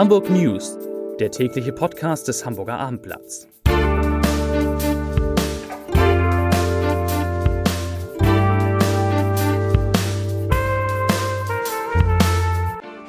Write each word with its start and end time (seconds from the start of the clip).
Hamburg 0.00 0.30
News, 0.30 0.78
der 1.18 1.30
tägliche 1.30 1.72
Podcast 1.72 2.26
des 2.26 2.46
Hamburger 2.46 2.78
Abendblatts. 2.78 3.46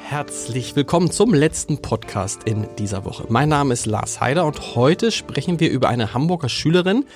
Herzlich 0.02 0.76
willkommen 0.76 1.10
zum 1.10 1.32
letzten 1.32 1.80
Podcast 1.80 2.42
in 2.44 2.68
dieser 2.76 3.06
Woche. 3.06 3.24
Mein 3.30 3.48
Name 3.48 3.72
ist 3.72 3.86
Lars 3.86 4.20
Heider 4.20 4.44
und 4.44 4.76
heute 4.76 5.12
sprechen 5.12 5.60
wir 5.60 5.70
über 5.70 5.88
eine 5.88 6.12
Hamburger 6.12 6.50
Schülerin, 6.50 7.06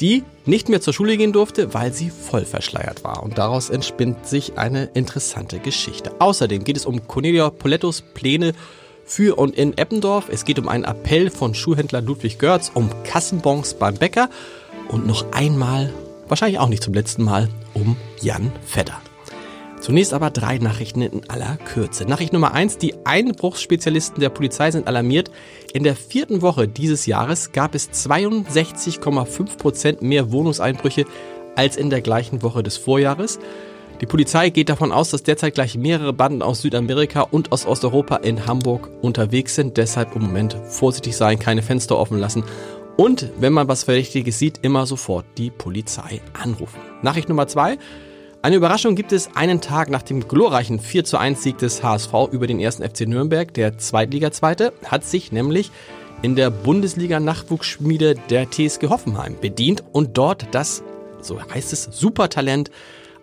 die 0.00 0.24
nicht 0.46 0.68
mehr 0.68 0.80
zur 0.80 0.92
Schule 0.92 1.16
gehen 1.16 1.32
durfte, 1.32 1.72
weil 1.74 1.92
sie 1.92 2.10
voll 2.10 2.44
verschleiert 2.44 3.04
war. 3.04 3.22
Und 3.22 3.38
daraus 3.38 3.70
entspinnt 3.70 4.26
sich 4.26 4.58
eine 4.58 4.86
interessante 4.94 5.60
Geschichte. 5.60 6.10
Außerdem 6.18 6.64
geht 6.64 6.76
es 6.76 6.86
um 6.86 7.06
Cornelia 7.06 7.50
Polettos 7.50 8.02
Pläne 8.02 8.52
für 9.06 9.38
und 9.38 9.56
in 9.56 9.78
Eppendorf. 9.78 10.28
Es 10.28 10.44
geht 10.44 10.58
um 10.58 10.68
einen 10.68 10.84
Appell 10.84 11.30
von 11.30 11.54
Schuhhändler 11.54 12.02
Ludwig 12.02 12.38
Görz, 12.38 12.70
um 12.74 12.90
Kassenbons 13.04 13.74
beim 13.74 13.94
Bäcker 13.94 14.28
und 14.88 15.06
noch 15.06 15.32
einmal, 15.32 15.92
wahrscheinlich 16.28 16.58
auch 16.58 16.68
nicht 16.68 16.82
zum 16.82 16.92
letzten 16.92 17.24
Mal, 17.24 17.48
um 17.72 17.96
Jan 18.20 18.52
Fedder. 18.66 19.00
Zunächst 19.80 20.14
aber 20.14 20.30
drei 20.30 20.58
Nachrichten 20.58 21.02
in 21.02 21.30
aller 21.30 21.58
Kürze. 21.58 22.06
Nachricht 22.06 22.32
Nummer 22.32 22.52
eins: 22.52 22.78
Die 22.78 22.94
Einbruchsspezialisten 23.04 24.20
der 24.20 24.30
Polizei 24.30 24.70
sind 24.70 24.88
alarmiert. 24.88 25.30
In 25.72 25.84
der 25.84 25.94
vierten 25.94 26.42
Woche 26.42 26.66
dieses 26.66 27.06
Jahres 27.06 27.52
gab 27.52 27.74
es 27.74 27.90
62,5 27.90 29.56
Prozent 29.56 30.02
mehr 30.02 30.32
Wohnungseinbrüche 30.32 31.04
als 31.54 31.76
in 31.76 31.90
der 31.90 32.00
gleichen 32.00 32.42
Woche 32.42 32.62
des 32.62 32.76
Vorjahres. 32.76 33.38
Die 34.00 34.06
Polizei 34.06 34.50
geht 34.50 34.68
davon 34.68 34.92
aus, 34.92 35.10
dass 35.10 35.22
derzeit 35.22 35.54
gleich 35.54 35.78
mehrere 35.78 36.12
Banden 36.12 36.42
aus 36.42 36.60
Südamerika 36.60 37.22
und 37.22 37.52
aus 37.52 37.64
Osteuropa 37.64 38.16
in 38.16 38.46
Hamburg 38.46 38.90
unterwegs 39.00 39.54
sind. 39.54 39.78
Deshalb 39.78 40.14
im 40.14 40.22
Moment 40.22 40.56
vorsichtig 40.68 41.16
sein, 41.16 41.38
keine 41.38 41.62
Fenster 41.62 41.96
offen 41.96 42.18
lassen 42.18 42.44
und 42.96 43.30
wenn 43.38 43.52
man 43.52 43.68
was 43.68 43.84
Verdächtiges 43.84 44.38
sieht, 44.38 44.60
immer 44.62 44.86
sofort 44.86 45.26
die 45.36 45.50
Polizei 45.50 46.20
anrufen. 46.32 46.80
Nachricht 47.02 47.28
Nummer 47.28 47.46
zwei. 47.46 47.78
Eine 48.42 48.56
Überraschung 48.56 48.94
gibt 48.96 49.12
es 49.12 49.34
einen 49.34 49.60
Tag 49.60 49.90
nach 49.90 50.02
dem 50.02 50.28
glorreichen 50.28 50.78
4 50.78 51.04
zu 51.04 51.18
1 51.18 51.42
Sieg 51.42 51.58
des 51.58 51.82
HSV 51.82 52.12
über 52.30 52.46
den 52.46 52.60
ersten 52.60 52.82
FC 52.88 53.06
Nürnberg. 53.06 53.52
Der 53.54 53.76
Zweitliga-Zweite 53.76 54.72
hat 54.84 55.04
sich 55.04 55.32
nämlich 55.32 55.70
in 56.22 56.36
der 56.36 56.50
Bundesliga-Nachwuchsschmiede 56.50 58.14
der 58.30 58.50
TSG 58.50 58.88
Hoffenheim 58.88 59.36
bedient 59.40 59.82
und 59.92 60.16
dort 60.16 60.46
das, 60.52 60.82
so 61.20 61.38
heißt 61.40 61.72
es, 61.72 61.88
Supertalent 61.92 62.70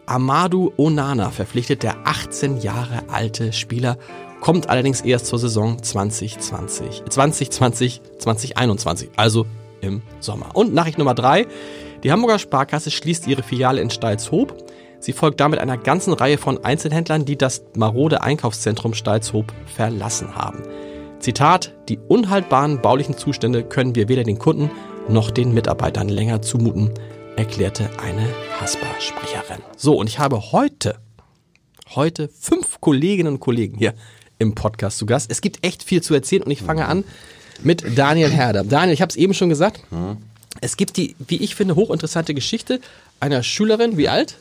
Amadou 0.05 0.71
Onana 0.77 1.31
verpflichtet. 1.31 1.83
Der 1.83 1.95
18 2.05 2.57
Jahre 2.57 3.03
alte 3.09 3.53
Spieler 3.53 3.97
kommt 4.41 4.69
allerdings 4.69 5.01
erst 5.01 5.27
zur 5.27 5.39
Saison 5.39 5.81
2020, 5.81 7.03
2020, 7.09 8.01
2021, 8.19 9.09
also 9.15 9.45
im 9.81 10.01
Sommer. 10.19 10.47
Und 10.53 10.73
Nachricht 10.73 10.97
Nummer 10.97 11.13
drei. 11.13 11.47
Die 12.03 12.11
Hamburger 12.11 12.39
Sparkasse 12.39 12.91
schließt 12.91 13.27
ihre 13.27 13.43
Filiale 13.43 13.81
in 13.81 13.89
Stalzhoop. 13.89 14.55
Sie 14.99 15.13
folgt 15.13 15.39
damit 15.39 15.59
einer 15.59 15.77
ganzen 15.77 16.13
Reihe 16.13 16.37
von 16.37 16.63
Einzelhändlern, 16.63 17.25
die 17.25 17.37
das 17.37 17.63
marode 17.75 18.21
Einkaufszentrum 18.21 18.93
Stalzhoop 18.93 19.53
verlassen 19.65 20.35
haben. 20.35 20.63
Zitat, 21.19 21.73
die 21.87 21.99
unhaltbaren 22.09 22.81
baulichen 22.81 23.17
Zustände 23.17 23.63
können 23.63 23.95
wir 23.95 24.09
weder 24.09 24.23
den 24.23 24.39
Kunden 24.39 24.69
noch 25.07 25.31
den 25.31 25.53
Mitarbeitern 25.53 26.09
länger 26.09 26.41
zumuten, 26.41 26.91
erklärte 27.35 27.89
eine 27.97 28.27
Haspa-Sprecherin. 28.59 29.61
So, 29.75 29.95
und 29.95 30.07
ich 30.07 30.19
habe 30.19 30.51
heute, 30.51 30.97
heute 31.95 32.29
fünf 32.29 32.79
Kolleginnen 32.79 33.33
und 33.33 33.39
Kollegen 33.39 33.77
hier 33.77 33.93
im 34.39 34.55
Podcast 34.55 34.97
zu 34.97 35.05
Gast. 35.05 35.31
Es 35.31 35.41
gibt 35.41 35.65
echt 35.65 35.83
viel 35.83 36.01
zu 36.01 36.13
erzählen 36.13 36.43
und 36.43 36.51
ich 36.51 36.61
fange 36.61 36.85
an 36.85 37.03
mit 37.63 37.97
Daniel 37.97 38.29
Herder. 38.29 38.63
Daniel, 38.63 38.93
ich 38.93 39.01
habe 39.01 39.09
es 39.09 39.15
eben 39.15 39.33
schon 39.33 39.49
gesagt, 39.49 39.81
es 40.61 40.77
gibt 40.77 40.97
die, 40.97 41.15
wie 41.27 41.37
ich 41.37 41.55
finde, 41.55 41.75
hochinteressante 41.75 42.33
Geschichte 42.33 42.79
einer 43.19 43.41
Schülerin, 43.43 43.97
wie 43.97 44.09
alt? 44.09 44.35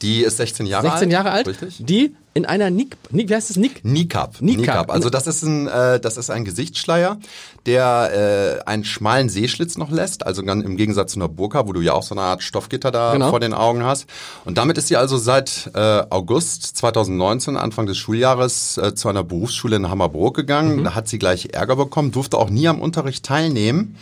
Die 0.00 0.22
ist 0.22 0.38
16 0.38 0.66
Jahre 0.66 0.88
16 0.88 1.08
alt. 1.08 1.12
Jahre 1.12 1.30
alt, 1.30 1.46
Richtig. 1.48 1.76
die 1.80 2.14
in 2.34 2.46
einer 2.46 2.70
Nick, 2.70 2.96
Nick 3.10 3.28
wie 3.28 3.34
heißt 3.34 3.50
es, 3.50 3.56
Nick? 3.56 3.84
Niqab. 3.84 4.40
Niqab. 4.40 4.90
Also 4.90 5.10
das 5.10 5.26
ist 5.26 5.42
ein, 5.42 5.66
äh, 5.66 6.00
das 6.00 6.16
ist 6.16 6.30
ein 6.30 6.44
Gesichtsschleier, 6.44 7.18
der 7.66 8.60
äh, 8.64 8.68
einen 8.68 8.84
schmalen 8.84 9.28
Sehschlitz 9.28 9.76
noch 9.76 9.90
lässt. 9.90 10.24
Also 10.26 10.42
im 10.42 10.76
Gegensatz 10.76 11.12
zu 11.12 11.18
einer 11.18 11.28
Burka, 11.28 11.66
wo 11.66 11.72
du 11.72 11.80
ja 11.80 11.92
auch 11.92 12.02
so 12.02 12.14
eine 12.14 12.22
Art 12.22 12.42
Stoffgitter 12.42 12.90
da 12.90 13.12
Genau. 13.12 13.30
vor 13.30 13.40
den 13.40 13.52
Augen 13.52 13.84
hast. 13.84 14.06
Und 14.44 14.56
damit 14.58 14.78
ist 14.78 14.88
sie 14.88 14.96
also 14.96 15.18
seit 15.18 15.70
äh, 15.74 16.02
August 16.10 16.76
2019, 16.78 17.56
Anfang 17.56 17.86
des 17.86 17.98
Schuljahres, 17.98 18.78
äh, 18.78 18.94
zu 18.94 19.08
einer 19.08 19.24
Berufsschule 19.24 19.76
in 19.76 19.90
Hammerbrook 19.90 20.34
gegangen. 20.34 20.84
Da 20.84 20.94
hat 20.94 21.08
sie 21.08 21.18
gleich 21.18 21.50
Ärger 21.52 21.76
bekommen, 21.76 22.12
durfte 22.12 22.38
auch 22.38 22.50
nie 22.50 22.66
am 22.68 22.80
Unterricht 22.80 23.24
teilnehmen. 23.24 23.96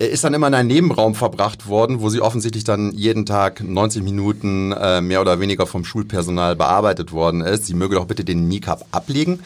Er 0.00 0.10
ist 0.10 0.22
dann 0.22 0.32
immer 0.32 0.46
in 0.46 0.54
einen 0.54 0.68
Nebenraum 0.68 1.16
verbracht 1.16 1.66
worden, 1.66 2.00
wo 2.00 2.08
sie 2.08 2.20
offensichtlich 2.20 2.62
dann 2.62 2.92
jeden 2.92 3.26
Tag 3.26 3.60
90 3.64 4.04
Minuten 4.04 4.70
äh, 4.70 5.00
mehr 5.00 5.20
oder 5.20 5.40
weniger 5.40 5.66
vom 5.66 5.84
Schulpersonal 5.84 6.54
bearbeitet 6.54 7.10
worden 7.10 7.40
ist. 7.40 7.66
Sie 7.66 7.74
möge 7.74 7.96
doch 7.96 8.04
bitte 8.04 8.24
den 8.24 8.46
Niqab 8.46 8.86
ablegen. 8.92 9.40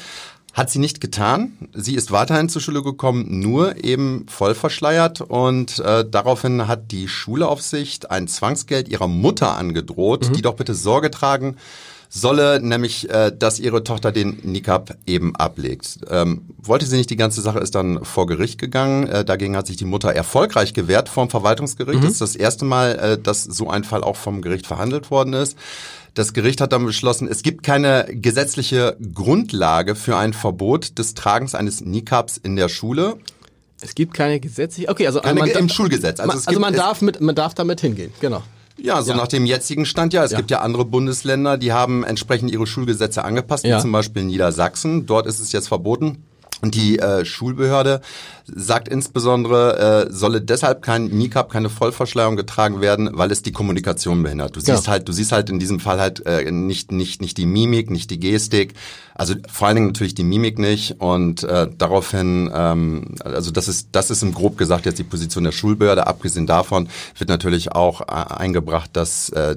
Hat 0.53 0.69
sie 0.69 0.79
nicht 0.79 1.01
getan. 1.01 1.53
Sie 1.73 1.95
ist 1.95 2.13
weiterhin 2.13 2.51
zur 2.51 2.61
Schule 2.61 2.83
gekommen, 2.83 3.41
nur 3.41 3.83
eben 3.83 4.27
voll 4.29 4.55
verschleiert 4.55 5.23
und 5.23 5.79
äh, 5.79 6.05
daraufhin 6.07 6.69
hat 6.69 6.93
die 6.93 7.09
Schulaufsicht 7.09 8.11
ein 8.11 8.29
Zwangsgeld 8.29 8.91
ihrer 8.91 9.09
Mutter 9.09 9.57
angedroht, 9.57 10.37
die 10.37 10.43
doch 10.43 10.57
bitte 10.57 10.75
Sorge 10.75 11.11
tragen 11.11 11.57
solle, 12.15 12.61
nämlich, 12.61 13.09
äh, 13.09 13.33
dass 13.37 13.59
ihre 13.59 13.85
Tochter 13.85 14.13
den 14.13 14.39
Niqab 14.43 14.97
eben 15.07 15.35
ablegt. 15.35 16.01
Ähm, 16.11 16.43
wollte 16.59 16.85
sie 16.85 16.97
nicht, 16.99 17.09
die 17.09 17.17
ganze 17.17 17.41
Sache 17.41 17.59
ist 17.59 17.75
dann 17.75 18.05
vor 18.05 18.27
Gericht 18.27 18.59
gegangen. 18.59 19.07
Äh, 19.07 19.25
dagegen 19.25 19.57
hat 19.57 19.67
sich 19.67 19.79
die 19.79 19.87
Mutter 19.87 20.13
erfolgreich 20.13 20.75
gewehrt 20.75 21.09
vom 21.09 21.31
Verwaltungsgericht. 21.31 22.05
Das 22.05 22.13
ist 22.13 22.21
das 22.21 22.37
erste 22.37 22.67
Mal, 22.67 22.93
äh, 22.99 23.19
dass 23.19 23.45
so 23.45 23.71
ein 23.71 23.83
Fall 23.85 24.05
auch 24.05 24.17
vom 24.17 24.43
Gericht 24.43 24.67
verhandelt 24.67 25.11
worden 25.11 25.33
ist. 25.33 25.57
Das 26.13 26.35
Gericht 26.35 26.61
hat 26.61 26.73
dann 26.75 26.85
beschlossen, 26.85 27.27
es 27.29 27.43
gibt 27.43 27.63
keine 27.63 28.07
gesetzliche 28.11 28.99
Grundlage 29.15 29.95
für 29.95 30.19
ein 30.19 30.35
Verbot 30.35 30.99
des 30.99 31.15
Tragens 31.15 31.55
eines 31.55 31.81
Niqabs 31.81 32.37
in 32.37 32.57
der 32.57 32.69
Schule. 32.69 33.17
Es 33.81 33.95
gibt 33.95 34.13
keine 34.13 34.39
gesetzliche, 34.39 34.91
okay, 34.91 35.07
also 35.07 35.21
Keine, 35.23 35.41
man, 35.41 35.49
Im 35.49 35.71
Schulgesetz. 35.71 36.21
also, 36.21 36.33
also 36.47 36.61
man 36.61 36.75
es- 36.75 36.79
darf 36.79 37.01
mit, 37.01 37.23
man 37.23 37.35
darf 37.35 37.55
damit 37.55 37.81
hingehen, 37.81 38.13
genau. 38.21 38.43
Ja, 38.83 39.01
so 39.03 39.15
nach 39.15 39.29
dem 39.29 39.47
jetzigen 39.47 39.87
Stand 39.87 40.13
ja. 40.13 40.25
Es 40.25 40.33
Ja. 40.33 40.39
gibt 40.39 40.51
ja 40.51 40.61
andere 40.61 40.85
Bundesländer, 40.85 41.57
die 41.57 41.73
haben 41.73 42.03
entsprechend 42.05 42.51
ihre 42.51 42.67
Schulgesetze 42.67 43.25
angepasst, 43.25 43.65
Ja. 43.65 43.79
wie 43.79 43.83
zum 43.83 43.93
Beispiel 43.93 44.25
Niedersachsen. 44.25 45.07
Dort 45.07 45.27
ist 45.27 45.39
es 45.41 45.53
jetzt 45.53 45.69
verboten. 45.69 46.25
Und 46.63 46.77
die 46.77 47.01
äh, 47.01 47.25
Schulbehörde 47.25 48.01
sagt 48.47 48.87
insbesondere, 48.89 50.07
äh, 50.09 50.13
solle 50.13 50.41
deshalb 50.41 50.81
kein 50.83 51.07
Niqab, 51.07 51.51
keine 51.51 51.69
Vollverschleierung 51.69 52.37
getragen 52.37 52.81
werden, 52.81 53.11
weil 53.15 53.33
es 53.33 53.43
die 53.43 53.51
Kommunikation 53.51 54.23
behindert. 54.23 54.55
Du 54.55 54.61
Ja. 54.61 54.77
siehst 54.77 54.87
halt, 54.87 55.09
du 55.09 55.13
siehst 55.13 55.33
halt 55.33 55.51
in 55.51 55.59
diesem 55.59 55.81
Fall 55.81 55.99
halt 56.01 56.25
äh, 56.25 56.51
nicht 56.53 56.93
nicht 56.93 57.21
nicht 57.21 57.37
die 57.37 57.47
Mimik, 57.47 57.91
nicht 57.91 58.11
die 58.11 58.21
Gestik, 58.21 58.75
also 59.15 59.35
vor 59.51 59.67
allen 59.67 59.75
Dingen 59.77 59.87
natürlich 59.89 60.15
die 60.15 60.23
Mimik 60.25 60.59
nicht. 60.61 61.01
Und 61.01 61.43
äh, 61.43 61.69
daraufhin, 61.77 62.49
ähm, 62.55 63.17
also 63.25 63.51
das 63.51 63.67
ist 63.67 63.89
das 63.93 64.11
ist 64.13 64.23
im 64.23 64.33
grob 64.33 64.57
gesagt 64.57 64.87
jetzt 64.87 64.99
die 65.01 65.05
Position 65.05 65.43
der 65.45 65.53
Schulbehörde. 65.53 66.07
Abgesehen 66.07 66.47
davon 66.47 66.89
wird 67.19 67.29
natürlich 67.29 67.73
auch 67.73 68.03
äh, 68.03 68.05
eingebracht, 68.07 68.91
dass 68.93 69.31
äh, 69.31 69.57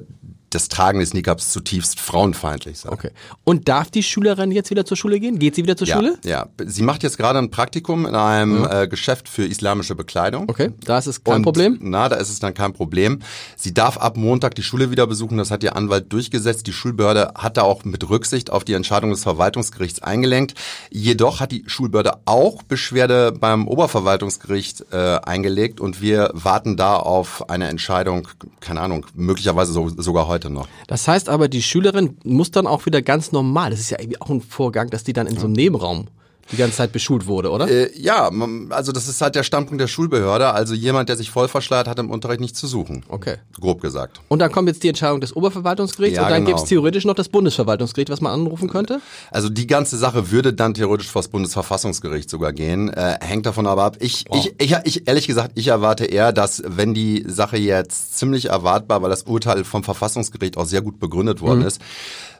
das 0.50 0.68
Tragen 0.68 1.00
des 1.00 1.12
Niqabs 1.12 1.50
zutiefst 1.52 1.98
frauenfeindlich 2.00 2.78
sei. 2.78 2.90
Okay. 2.90 3.10
Und 3.44 3.68
darf 3.68 3.90
die 3.90 4.02
Schülerin 4.02 4.52
jetzt 4.52 4.70
wieder 4.70 4.84
zur 4.84 4.96
Schule 4.96 5.18
gehen? 5.20 5.38
Geht 5.38 5.54
sie 5.56 5.62
wieder 5.62 5.76
zur 5.76 5.88
Ja, 5.88 5.96
Schule? 5.96 6.18
ja, 6.24 6.46
sie 6.64 6.82
macht 6.82 7.02
jetzt 7.02 7.18
gerade 7.18 7.38
ein 7.38 7.50
Praktikum 7.50 8.06
in 8.06 8.14
einem 8.14 8.66
äh, 8.70 8.86
Geschäft 8.86 9.28
für 9.28 9.44
islamische 9.44 9.94
Bekleidung. 9.94 10.48
Okay, 10.48 10.70
da 10.84 10.98
ist 10.98 11.06
es 11.06 11.24
kein 11.24 11.36
Und, 11.36 11.42
Problem. 11.42 11.78
Na, 11.80 12.08
da 12.08 12.16
ist 12.16 12.30
es 12.30 12.38
dann 12.38 12.54
kein 12.54 12.72
Problem. 12.72 13.20
Sie 13.56 13.74
darf 13.74 13.98
ab 13.98 14.16
Montag 14.16 14.54
die 14.54 14.62
Schule 14.62 14.90
wieder 14.90 15.06
besuchen. 15.06 15.36
Das 15.38 15.50
hat 15.50 15.62
ihr 15.64 15.74
Anwalt 15.74 16.12
durchgesetzt. 16.12 16.66
Die 16.66 16.72
Schulbehörde 16.72 17.32
hat 17.34 17.56
da 17.56 17.62
auch 17.62 17.84
mit 17.84 18.08
Rücksicht 18.08 18.50
auf 18.50 18.64
die 18.64 18.74
Entscheidung 18.74 19.10
des 19.10 19.22
Verwaltungsgerichts 19.24 20.02
eingelenkt. 20.02 20.54
Jedoch 20.90 21.40
hat 21.40 21.50
die 21.52 21.64
Schulbehörde 21.66 22.18
auch 22.24 22.62
Beschwerde 22.62 23.32
beim 23.32 23.66
Oberverwaltungsgericht 23.68 24.86
äh, 24.92 25.18
eingelegt 25.24 25.80
und 25.80 26.00
wir 26.00 26.30
warten 26.34 26.76
da 26.76 26.96
auf 26.96 27.50
eine 27.50 27.68
Entscheidung, 27.68 28.28
keine 28.60 28.80
Ahnung, 28.80 29.06
möglicherweise 29.14 29.72
so, 29.72 29.88
sogar 29.88 30.28
heute 30.28 30.35
noch. 30.44 30.68
Das 30.86 31.08
heißt 31.08 31.28
aber, 31.28 31.48
die 31.48 31.62
Schülerin 31.62 32.16
muss 32.24 32.50
dann 32.50 32.66
auch 32.66 32.86
wieder 32.86 33.02
ganz 33.02 33.32
normal. 33.32 33.70
Das 33.70 33.80
ist 33.80 33.90
ja 33.90 33.98
irgendwie 34.00 34.20
auch 34.20 34.30
ein 34.30 34.40
Vorgang, 34.40 34.90
dass 34.90 35.04
die 35.04 35.12
dann 35.12 35.26
in 35.26 35.36
so 35.36 35.46
einem 35.46 35.54
Nebenraum 35.54 36.08
die 36.52 36.56
ganze 36.56 36.76
Zeit 36.76 36.92
beschult 36.92 37.26
wurde, 37.26 37.50
oder? 37.50 37.68
Äh, 37.68 37.90
ja, 37.98 38.30
also 38.70 38.92
das 38.92 39.08
ist 39.08 39.20
halt 39.20 39.34
der 39.34 39.42
Standpunkt 39.42 39.80
der 39.80 39.88
Schulbehörde. 39.88 40.52
Also 40.52 40.74
jemand, 40.74 41.08
der 41.08 41.16
sich 41.16 41.30
voll 41.30 41.48
verschleiert, 41.48 41.88
hat 41.88 41.98
im 41.98 42.10
Unterricht 42.10 42.40
nichts 42.40 42.58
zu 42.58 42.66
suchen. 42.66 43.04
Okay. 43.08 43.36
Grob 43.60 43.80
gesagt. 43.80 44.20
Und 44.28 44.38
dann 44.38 44.52
kommt 44.52 44.68
jetzt 44.68 44.82
die 44.82 44.88
Entscheidung 44.88 45.20
des 45.20 45.34
Oberverwaltungsgerichts 45.34 46.16
Ja, 46.16 46.24
und 46.24 46.30
dann 46.30 46.44
genau. 46.44 46.56
gibt's 46.56 46.68
theoretisch 46.68 47.04
noch 47.04 47.14
das 47.14 47.28
Bundesverwaltungsgericht, 47.28 48.10
was 48.10 48.20
man 48.20 48.32
anrufen 48.32 48.68
könnte? 48.68 49.00
Also 49.30 49.48
die 49.48 49.66
ganze 49.66 49.96
Sache 49.96 50.30
würde 50.30 50.52
dann 50.52 50.74
theoretisch 50.74 51.08
vor 51.08 51.22
das 51.22 51.28
Bundesverfassungsgericht 51.28 52.30
sogar 52.30 52.52
gehen. 52.52 52.88
Äh, 52.88 53.18
hängt 53.20 53.46
davon 53.46 53.66
aber 53.66 53.84
ab. 53.84 53.96
Ich, 54.00 54.24
ich, 54.32 54.54
ich, 54.58 54.76
ich, 54.84 55.08
ehrlich 55.08 55.26
gesagt, 55.26 55.52
ich 55.54 55.68
erwarte 55.68 56.04
eher, 56.04 56.32
dass 56.32 56.62
wenn 56.66 56.94
die 56.94 57.24
Sache 57.26 57.56
jetzt 57.56 58.18
ziemlich 58.18 58.46
erwartbar, 58.46 59.02
weil 59.02 59.10
das 59.10 59.24
Urteil 59.24 59.64
vom 59.64 59.82
Verfassungsgericht 59.82 60.56
auch 60.56 60.66
sehr 60.66 60.82
gut 60.82 61.00
begründet 61.00 61.40
worden 61.40 61.62
ist, 61.62 61.80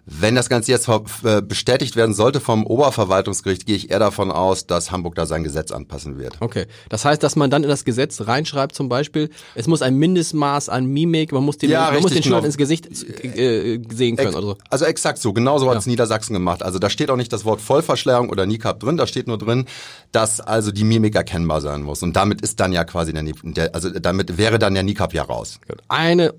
Wenn 0.09 0.37
das 0.37 0.49
Ganze 0.49 0.71
jetzt 0.71 0.89
äh, 0.89 1.43
bestätigt 1.43 1.97
werden 1.97 2.15
sollte 2.15 2.39
vom 2.39 2.65
Oberverwaltungsgericht, 2.65 3.67
gehe 3.67 3.75
ich 3.75 3.91
eher 3.91 3.99
davon 3.99 4.31
aus, 4.31 4.69
dass 4.69 4.93
Hamburg 4.93 5.17
da 5.17 5.27
sein 5.27 5.43
Gesetz 5.43 5.73
anpassen 5.73 6.17
wird. 6.17 6.37
Okay. 6.39 6.67
Das 6.89 7.05
heißt, 7.05 7.21
dass 7.25 7.35
man 7.35 7.51
dann 7.51 7.65
in 7.65 7.69
das 7.69 7.85
Gesetz 7.85 8.21
reinschreibt, 8.21 8.73
zum 8.73 8.89
Beispiel, 8.89 9.31
es 9.57 9.67
muss 9.67 9.83
ein 9.83 9.97
Mindestmaß 9.97 10.69
an 10.69 10.87
Mimik, 10.87 11.33
man 11.33 11.43
muss 11.43 11.59
den, 11.59 11.71
Ja, 11.71 11.91
man 11.91 12.03
muss 12.03 12.13
den 12.13 12.23
Schülern 12.23 12.39
genau. 12.39 12.47
ins 12.47 12.57
Gesicht 12.57 12.87
äh, 12.87 13.81
sehen 13.93 14.15
können. 14.17 14.29
Ex 14.29 14.37
oder 14.37 14.47
so. 14.47 14.57
Also 14.71 14.85
exakt 14.85 15.19
so, 15.19 15.33
genauso 15.33 15.69
hat 15.69 15.79
es 15.79 15.87
Niedersachsen 15.87 16.35
gemacht. 16.35 16.63
Also 16.63 16.79
da 16.79 16.89
steht 16.89 17.11
auch 17.11 17.17
nicht 17.17 17.33
das 17.33 17.45
Wort 17.45 17.61
Vollverschleierung 17.61 18.31
oder 18.31 18.47
Niqab 18.47 18.79
drin, 18.79 18.97
da 18.97 19.09
steht 19.09 19.27
nur 19.27 19.39
drin, 19.39 19.67
dass 20.13 20.41
also 20.41 20.71
die 20.71 20.85
Mimik 20.85 21.17
erkennbar 21.17 21.61
sein 21.61 21.83
muss. 21.83 22.05
Und 22.05 22.15
damit 22.15 22.43
ist 22.43 22.61
dann 22.61 22.73
ja 22.73 22.85
quasi 22.85 23.13
der, 23.13 23.75
also 23.75 23.91
damit 23.91 24.39
wäre 24.39 24.61
dann 24.61 24.75
der 24.75 24.85
Niqab 24.85 25.15
ja 25.15 25.25
raus. 25.25 25.59
Eine 25.89 26.33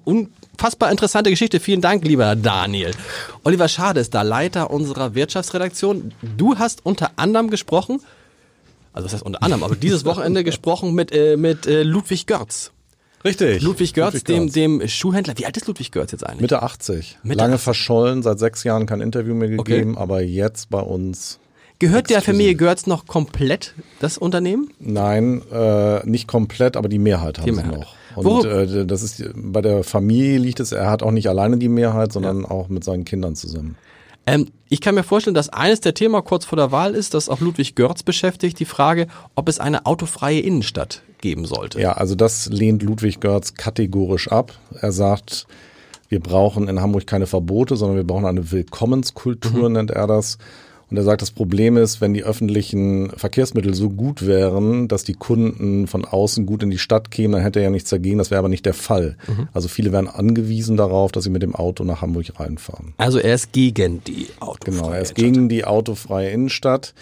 unfassbar 0.58 0.90
interessante 0.92 1.30
Geschichte. 1.30 1.60
Vielen 1.60 1.82
Dank, 1.82 2.04
lieber 2.04 2.36
Daniel. 2.36 2.92
Oliver 3.44 3.68
Schade 3.68 4.00
ist 4.00 4.14
da 4.16 4.24
Leiter 4.24 4.72
unserer 4.72 5.14
Wirtschaftsredaktion. 5.14 6.14
Du 6.36 6.58
hast 6.58 6.84
unter 6.84 7.12
anderem 7.16 7.50
gesprochen, 7.52 8.02
also 8.92 9.06
das 9.06 9.14
heißt 9.14 9.24
unter 9.24 9.44
anderem, 9.44 9.64
aber 9.64 9.76
dieses 9.76 10.04
Wochenende 10.06 10.44
gesprochen 10.52 10.94
mit, 10.96 11.12
äh, 11.12 11.38
mit 11.38 11.68
äh, 11.68 11.84
Ludwig 11.84 12.26
Görz. 12.26 12.72
Richtig. 13.24 13.62
Ludwig 13.62 13.94
Görz, 13.94 14.14
Ludwig 14.14 14.26
dem, 14.26 14.44
Görz. 14.46 14.54
dem 14.54 14.88
Schuhhändler. 14.88 15.38
Wie 15.38 15.46
alt 15.46 15.58
ist 15.58 15.68
Ludwig 15.68 15.92
Görz 15.92 16.12
jetzt 16.12 16.26
eigentlich? 16.26 16.42
Mitte 16.42 16.64
80. 16.64 17.20
Mitte 17.22 17.38
Lange 17.38 17.54
80. 17.56 17.64
verschollen, 17.64 18.24
seit 18.24 18.40
sechs 18.40 18.64
Jahren 18.64 18.88
kein 18.88 19.02
Interview 19.02 19.36
mehr 19.36 19.60
Okay. 19.60 19.74
gegeben, 19.74 19.98
aber 19.98 20.22
jetzt 20.22 20.70
bei 20.72 20.80
uns. 20.80 21.40
Gehört 21.80 22.10
der. 22.10 22.22
Familie 22.22 22.56
Görz 22.56 22.88
noch 22.88 23.06
komplett 23.06 23.74
das 24.00 24.18
Unternehmen? 24.18 24.70
Nein, 24.80 25.42
äh, 25.52 26.06
nicht 26.08 26.28
komplett, 26.28 26.76
aber 26.76 26.90
die 26.90 27.00
Mehrheit 27.00 27.38
haben 27.40 27.46
Die 27.46 27.52
sie 27.52 27.58
Mehrheit. 27.58 27.80
noch. 27.80 27.96
Und 28.16 28.46
äh, 28.46 28.86
das 28.86 29.04
ist 29.04 29.24
bei 29.36 29.62
der 29.62 29.84
Familie 29.84 30.40
liegt 30.40 30.60
es, 30.60 30.72
er 30.72 30.90
hat 30.90 31.04
auch 31.04 31.12
nicht 31.12 31.30
alleine 31.30 31.58
die 31.58 31.70
Mehrheit, 31.70 32.12
sondern 32.12 32.46
auch 32.46 32.68
mit 32.68 32.84
seinen 32.84 33.06
Kindern 33.06 33.36
zusammen. 33.36 33.76
Ähm, 34.26 34.48
ich 34.70 34.82
kann 34.82 34.96
mir 34.96 35.04
vorstellen, 35.04 35.36
dass 35.36 35.50
eines 35.50 35.82
der 35.82 35.94
Themen 35.94 36.22
kurz 36.24 36.44
vor 36.46 36.58
der 36.58 36.72
Wahl 36.72 36.96
ist, 36.96 37.14
das 37.14 37.30
auch 37.30 37.40
Ludwig 37.40 37.76
Görz 37.76 38.04
beschäftigt, 38.04 38.60
die 38.60 38.66
Frage, 38.66 39.08
ob 39.36 39.48
es 39.48 39.60
eine 39.60 39.86
autofreie 39.86 40.40
Innenstadt 40.40 41.04
geben 41.22 41.46
sollte. 41.46 41.80
Ja, 41.80 41.94
also 41.94 42.16
das 42.16 42.48
lehnt 42.48 42.84
Ludwig 42.84 43.20
Görz 43.22 43.54
kategorisch 43.54 44.30
ab. 44.30 44.54
Er 44.82 44.92
sagt, 44.92 45.48
wir 46.10 46.20
brauchen 46.20 46.68
in 46.68 46.82
Hamburg 46.82 47.08
keine 47.08 47.28
Verbote, 47.28 47.78
sondern 47.78 47.98
wir 47.98 48.04
brauchen 48.04 48.26
eine 48.26 48.52
Willkommenskultur, 48.52 49.70
nennt 49.70 49.92
er 49.92 50.08
das. 50.08 50.38
Und 50.90 50.96
er 50.98 51.04
sagt, 51.04 51.22
das 51.22 51.32
Problem 51.32 51.76
ist, 51.76 52.00
wenn 52.00 52.14
die 52.14 52.24
öffentlichen 52.24 53.10
Verkehrsmittel 53.12 53.74
so 53.74 53.90
gut 53.90 54.26
wären, 54.26 54.88
dass 54.88 55.04
die 55.04 55.14
Kunden 55.16 55.86
von 55.88 56.06
außen 56.06 56.46
gut 56.46 56.64
in 56.64 56.70
die 56.70 56.78
Stadt 56.78 57.12
kämen, 57.12 57.34
dann 57.34 57.42
hätte 57.42 57.60
er 57.60 57.66
ja 57.66 57.70
nichts 57.70 57.90
dagegen. 57.90 58.18
Das 58.20 58.32
wäre 58.32 58.40
aber 58.40 58.48
nicht 58.50 58.66
der 58.66 58.74
Fall. 58.74 59.18
Also 59.54 59.68
viele 59.68 59.92
wären 59.92 60.08
angewiesen 60.08 60.78
darauf, 60.78 61.12
dass 61.12 61.26
sie 61.26 61.30
mit 61.30 61.42
dem 61.42 61.56
Auto 61.56 61.84
nach 61.84 62.02
Hamburg 62.02 62.40
reinfahren. 62.40 62.94
Also 62.98 63.20
er 63.20 63.36
ist 63.36 63.52
gegen 63.52 64.02
die 64.06 64.28
autofreie 64.40 64.76
Genau, 64.76 64.90
er 64.92 65.02
ist 65.02 65.12
Innenstadt. 65.12 65.34
gegen 65.34 65.50
die 65.50 65.66
autofreie 65.66 66.30
Innenstadt. 66.30 66.94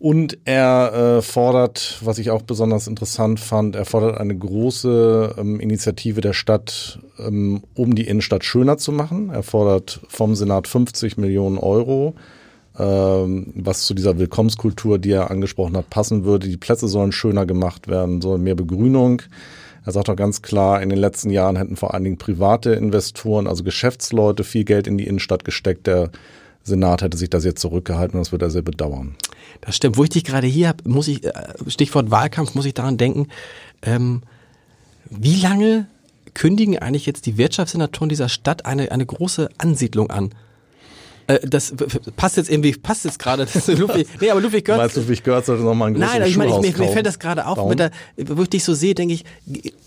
Und 0.00 0.38
er 0.44 1.18
äh, 1.18 1.22
fordert, 1.22 1.98
was 2.04 2.18
ich 2.18 2.30
auch 2.30 2.42
besonders 2.42 2.86
interessant 2.86 3.40
fand, 3.40 3.74
er 3.74 3.84
fordert 3.84 4.18
eine 4.18 4.36
große 4.36 5.34
ähm, 5.38 5.58
Initiative 5.58 6.20
der 6.20 6.32
Stadt, 6.34 7.00
ähm, 7.18 7.64
um 7.74 7.96
die 7.96 8.06
Innenstadt 8.06 8.44
schöner 8.44 8.78
zu 8.78 8.92
machen. 8.92 9.30
Er 9.30 9.42
fordert 9.42 10.00
vom 10.08 10.36
Senat 10.36 10.68
50 10.68 11.16
Millionen 11.16 11.58
Euro, 11.58 12.14
was 12.78 13.86
zu 13.86 13.94
dieser 13.94 14.18
Willkommenskultur, 14.18 14.98
die 14.98 15.10
er 15.10 15.30
angesprochen 15.30 15.76
hat, 15.76 15.90
passen 15.90 16.24
würde. 16.24 16.48
Die 16.48 16.56
Plätze 16.56 16.88
sollen 16.88 17.12
schöner 17.12 17.44
gemacht 17.44 17.88
werden, 17.88 18.20
soll 18.20 18.38
mehr 18.38 18.54
Begrünung. 18.54 19.22
Er 19.84 19.92
sagt 19.92 20.10
auch 20.10 20.16
ganz 20.16 20.42
klar, 20.42 20.82
in 20.82 20.90
den 20.90 20.98
letzten 20.98 21.30
Jahren 21.30 21.56
hätten 21.56 21.76
vor 21.76 21.94
allen 21.94 22.04
Dingen 22.04 22.18
private 22.18 22.72
Investoren, 22.72 23.46
also 23.46 23.64
Geschäftsleute, 23.64 24.44
viel 24.44 24.64
Geld 24.64 24.86
in 24.86 24.98
die 24.98 25.06
Innenstadt 25.06 25.44
gesteckt. 25.44 25.86
Der 25.86 26.10
Senat 26.62 27.02
hätte 27.02 27.16
sich 27.16 27.30
das 27.30 27.44
jetzt 27.44 27.60
zurückgehalten 27.60 28.16
und 28.16 28.26
das 28.26 28.32
würde 28.32 28.46
er 28.46 28.50
sehr 28.50 28.62
bedauern. 28.62 29.16
Das 29.62 29.74
stimmt. 29.74 29.96
Wo 29.96 30.04
ich 30.04 30.10
dich 30.10 30.24
gerade 30.24 30.46
hier 30.46 30.68
habe, 30.68 30.88
muss 30.88 31.08
ich, 31.08 31.24
äh, 31.24 31.32
Stichwort 31.66 32.10
Wahlkampf, 32.10 32.54
muss 32.54 32.66
ich 32.66 32.74
daran 32.74 32.98
denken, 32.98 33.28
ähm, 33.82 34.22
wie 35.10 35.40
lange 35.40 35.86
kündigen 36.34 36.78
eigentlich 36.78 37.06
jetzt 37.06 37.26
die 37.26 37.38
Wirtschaftssenatoren 37.38 38.08
dieser 38.08 38.28
Stadt 38.28 38.66
eine, 38.66 38.92
eine 38.92 39.06
große 39.06 39.48
Ansiedlung 39.58 40.10
an? 40.10 40.34
Äh, 41.28 41.46
das 41.46 41.74
passt 42.16 42.38
jetzt 42.38 42.50
irgendwie, 42.50 42.72
passt 42.72 43.04
jetzt 43.04 43.18
gerade. 43.18 43.46
Ludwig, 43.66 44.08
nee, 44.20 44.30
aber 44.30 44.40
Ludwig 44.40 44.64
Görz. 44.64 44.78
Meinst 44.78 44.96
du, 44.96 45.00
Ludwig 45.00 45.22
Görz 45.22 45.46
sollte 45.46 45.62
nochmal 45.62 45.88
ein 45.88 45.94
großes 45.94 46.14
Nein, 46.14 46.22
ich 46.28 46.36
meine, 46.36 46.50
ich, 46.50 46.76
mir, 46.76 46.86
mir 46.86 46.92
fällt 46.92 47.06
das 47.06 47.18
gerade 47.18 47.46
auf, 47.46 47.68
mit 47.68 47.78
der, 47.78 47.90
wo 48.16 48.42
ich 48.42 48.50
dich 48.50 48.64
so 48.64 48.74
sehe, 48.74 48.94
denke 48.94 49.14
ich, 49.14 49.24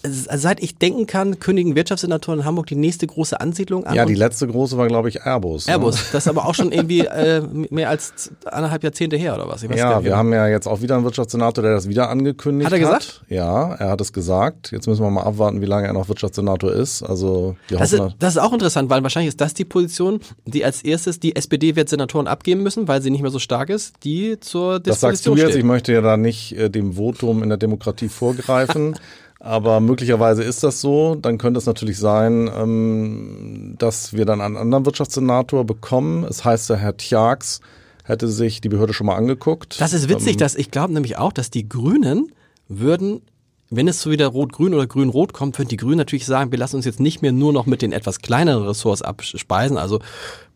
seit 0.03 0.61
ich 0.61 0.77
denken 0.77 1.07
kann, 1.07 1.39
kündigen 1.39 1.75
Wirtschaftssenatoren 1.75 2.41
in 2.41 2.45
Hamburg 2.45 2.67
die 2.67 2.75
nächste 2.75 3.07
große 3.07 3.41
Ansiedlung 3.41 3.85
an. 3.85 3.95
Ja, 3.95 4.05
die 4.05 4.15
letzte 4.15 4.47
große 4.47 4.77
war, 4.77 4.87
glaube 4.87 5.09
ich, 5.09 5.23
Airbus. 5.25 5.65
ne? 5.65 5.73
Airbus, 5.73 6.11
das 6.11 6.25
ist 6.25 6.27
aber 6.27 6.45
auch 6.45 6.53
schon 6.53 6.71
irgendwie 6.71 6.99
äh, 7.05 7.41
mehr 7.69 7.89
als 7.89 8.31
anderthalb 8.45 8.83
Jahrzehnte 8.83 9.17
her 9.17 9.33
oder 9.33 9.47
was? 9.47 9.63
Ja, 9.63 9.69
wir 9.69 10.01
genau. 10.01 10.17
haben 10.17 10.33
ja 10.33 10.47
jetzt 10.47 10.67
auch 10.67 10.81
wieder 10.81 10.95
einen 10.95 11.05
Wirtschaftssenator, 11.05 11.63
der 11.63 11.73
das 11.73 11.89
wieder 11.89 12.09
angekündigt 12.09 12.67
Hat 12.67 12.73
er 12.73 12.79
gesagt? 12.79 13.23
Ja, 13.29 13.73
er 13.75 13.89
hat 13.89 14.01
es 14.01 14.13
gesagt. 14.13 14.71
Jetzt 14.71 14.87
müssen 14.87 15.03
wir 15.03 15.09
mal 15.09 15.23
abwarten, 15.23 15.61
wie 15.61 15.65
lange 15.65 15.87
er 15.87 15.93
noch 15.93 16.07
Wirtschaftssenator 16.07 16.71
ist. 16.71 17.01
Also 17.01 17.55
wir 17.67 17.79
Das 17.79 17.93
hoffen, 17.93 18.07
ist, 18.09 18.15
das 18.19 18.35
ist 18.35 18.41
auch 18.41 18.53
interessant, 18.53 18.89
weil 18.89 19.01
wahrscheinlich 19.01 19.29
ist 19.29 19.41
das 19.41 19.55
die 19.55 19.65
Position, 19.65 20.19
die 20.45 20.63
als 20.63 20.83
erstes 20.83 21.19
die 21.19 21.30
SPD 21.35 21.75
wird 21.75 21.89
Senatoren 21.89 22.27
abgeben 22.27 22.63
müssen, 22.63 22.87
weil 22.87 23.01
sie 23.01 23.09
nicht 23.09 23.21
mehr 23.21 23.31
so 23.31 23.39
stark 23.39 23.69
ist, 23.69 23.95
die 24.03 24.39
zur 24.39 24.79
das 24.79 24.99
sagst 24.99 25.25
du 25.25 25.31
Disposition 25.31 25.37
jetzt. 25.37 25.47
Ich 25.49 25.61
steht. 25.61 25.65
möchte 25.65 25.93
ja 25.93 26.01
da 26.01 26.17
nicht 26.17 26.57
äh, 26.57 26.69
dem 26.69 26.93
Votum 26.93 27.43
in 27.43 27.49
der 27.49 27.57
Demokratie 27.57 28.09
vorgreifen. 28.09 28.95
Aber 29.39 29.79
möglicherweise 29.79 30.43
ist 30.43 30.63
das 30.63 30.81
so. 30.81 31.15
Dann 31.15 31.39
könnte 31.39 31.57
es 31.57 31.65
natürlich 31.65 31.97
sein, 31.97 32.49
ähm, 32.55 33.75
dass 33.79 34.13
wir 34.13 34.25
dann 34.25 34.39
einen 34.39 34.55
anderen 34.55 34.85
Wirtschaftssenator 34.85 35.65
bekommen. 35.65 36.23
Es 36.25 36.45
heißt 36.45 36.69
ja, 36.69 36.75
Herr 36.75 36.95
Tjax 36.95 37.59
hätte 38.03 38.27
sich 38.27 38.61
die 38.61 38.69
Behörde 38.69 38.93
schon 38.93 39.07
mal 39.07 39.15
angeguckt. 39.15 39.81
Das 39.81 39.93
ist 39.93 40.09
witzig, 40.09 40.33
Ähm, 40.33 40.37
dass 40.37 40.55
ich 40.55 40.69
glaube 40.69 40.93
nämlich 40.93 41.17
auch, 41.17 41.33
dass 41.33 41.49
die 41.49 41.67
Grünen 41.67 42.31
würden, 42.67 43.21
wenn 43.71 43.87
es 43.87 44.01
so 44.01 44.11
wieder 44.11 44.27
Rot-Grün 44.27 44.73
oder 44.73 44.85
Grün-Rot 44.85 45.31
kommt, 45.31 45.57
würden 45.57 45.69
die 45.69 45.77
Grünen 45.77 45.97
natürlich 45.97 46.25
sagen, 46.25 46.51
wir 46.51 46.59
lassen 46.59 46.75
uns 46.75 46.85
jetzt 46.85 46.99
nicht 46.99 47.21
mehr 47.21 47.31
nur 47.31 47.53
noch 47.53 47.65
mit 47.65 47.81
den 47.81 47.93
etwas 47.93 48.19
kleineren 48.19 48.67
Ressorts 48.67 49.01
abspeisen, 49.01 49.77
also 49.77 49.99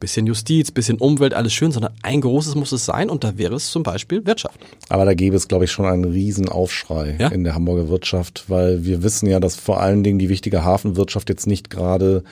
bisschen 0.01 0.27
Justiz, 0.27 0.69
bisschen 0.69 0.97
Umwelt, 0.97 1.33
alles 1.33 1.53
schön, 1.53 1.71
sondern 1.71 1.93
ein 2.03 2.19
großes 2.19 2.55
muss 2.55 2.73
es 2.73 2.85
sein 2.85 3.09
und 3.09 3.23
da 3.23 3.37
wäre 3.37 3.55
es 3.55 3.71
zum 3.71 3.83
Beispiel 3.83 4.25
Wirtschaft. 4.25 4.59
Aber 4.89 5.05
da 5.05 5.13
gäbe 5.13 5.37
es, 5.37 5.47
glaube 5.47 5.63
ich, 5.63 5.71
schon 5.71 5.85
einen 5.85 6.03
riesen 6.03 6.49
Aufschrei 6.49 7.15
Ja? 7.17 7.29
in 7.29 7.45
der 7.45 7.55
Hamburger 7.55 7.87
Wirtschaft, 7.87 8.45
weil 8.49 8.83
wir 8.83 9.01
wissen 9.01 9.29
ja, 9.29 9.39
dass 9.39 9.55
vor 9.55 9.79
allen 9.79 10.03
Dingen 10.03 10.19
die 10.19 10.29
wichtige 10.29 10.65
Hafenwirtschaft 10.65 11.29
jetzt 11.29 11.47
nicht 11.47 11.69
gerade 11.69 12.23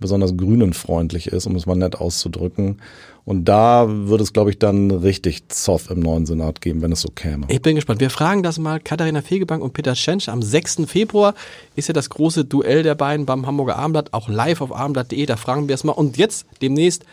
besonders 0.00 0.36
grünenfreundlich 0.36 1.28
ist, 1.28 1.46
um 1.46 1.54
es 1.54 1.64
mal 1.64 1.76
nett 1.76 1.96
auszudrücken. 1.96 2.78
Und 3.24 3.44
da 3.44 3.86
würde 3.88 4.24
es, 4.24 4.32
glaube 4.32 4.50
ich, 4.50 4.58
dann 4.58 4.90
richtig 4.90 5.48
Zoff 5.48 5.90
im 5.90 6.00
neuen 6.00 6.26
Senat 6.26 6.60
geben, 6.60 6.82
wenn 6.82 6.90
es 6.90 7.02
so 7.02 7.08
käme. 7.08 7.46
Ich 7.48 7.62
bin 7.62 7.76
gespannt. 7.76 8.00
Wir 8.00 8.10
fragen 8.10 8.42
das 8.42 8.58
mal 8.58 8.80
Katharina 8.80 9.22
Fegebank 9.22 9.62
und 9.62 9.72
Peter 9.74 9.94
Schensch. 9.94 10.28
Am 10.28 10.42
6. 10.42 10.82
Februar 10.86 11.34
ist 11.76 11.86
ja 11.86 11.94
das 11.94 12.10
große 12.10 12.44
Duell 12.44 12.82
der 12.82 12.96
beiden 12.96 13.24
beim 13.24 13.46
Hamburger 13.46 13.76
Abendblatt, 13.76 14.12
auch 14.12 14.28
live 14.28 14.60
auf 14.60 14.74
abendblatt.de. 14.74 15.24
Da 15.26 15.36
fragen 15.36 15.68
wir 15.68 15.74
es 15.74 15.84
mal. 15.84 15.92
Und 15.92 16.16
jetzt 16.16 16.46
demnächst 16.60 17.04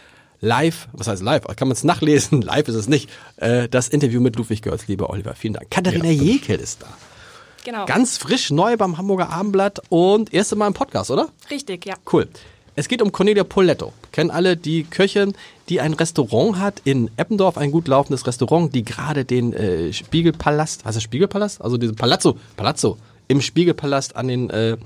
live, 0.41 0.87
was 0.93 1.07
heißt 1.07 1.21
live? 1.21 1.43
Kann 1.43 1.67
man 1.67 1.73
es 1.73 1.83
nachlesen? 1.83 2.41
Live 2.49 2.67
ist 2.67 2.75
es 2.75 2.87
nicht. 2.87 3.09
Äh, 3.37 3.69
das 3.69 3.87
Interview 3.87 4.19
mit 4.19 4.35
Ludwig 4.35 4.63
Görz, 4.63 4.87
lieber 4.87 5.09
Oliver. 5.09 5.35
Vielen 5.35 5.53
Dank. 5.53 5.69
Katharina 5.69 6.09
Jekel 6.09 6.59
ist 6.59 6.81
da. 6.81 6.87
Genau. 7.65 7.85
Ganz 7.85 8.17
frisch 8.17 8.49
neu 8.51 8.77
beim 8.77 8.97
Hamburger 8.97 9.29
Abendblatt 9.29 9.81
und 9.89 10.33
erste 10.33 10.55
Mal 10.55 10.67
im 10.67 10.73
Podcast, 10.73 11.11
oder? 11.11 11.27
Richtig, 11.51 11.85
ja. 11.85 11.95
Cool. 12.11 12.27
Es 12.79 12.87
geht 12.87 13.01
um 13.01 13.11
Cornelia 13.11 13.43
Poletto. 13.43 13.91
Kennen 14.13 14.31
alle 14.31 14.55
die 14.55 14.85
Köchin, 14.85 15.33
die 15.67 15.81
ein 15.81 15.91
Restaurant 15.91 16.59
hat 16.59 16.81
in 16.85 17.11
Eppendorf, 17.17 17.57
ein 17.57 17.71
gut 17.71 17.89
laufendes 17.89 18.25
Restaurant, 18.25 18.73
die 18.73 18.85
gerade 18.85 19.25
den 19.25 19.51
äh, 19.51 19.91
Spiegelpalast, 19.91 20.85
heißt 20.85 20.95
das 20.95 21.03
Spiegelpalast? 21.03 21.61
Also 21.61 21.75
diesen 21.75 21.97
Palazzo, 21.97 22.37
Palazzo 22.55 22.97
im 23.27 23.41
Spiegelpalast 23.41 24.15
an 24.15 24.29
den 24.29 24.49
äh, 24.49 24.77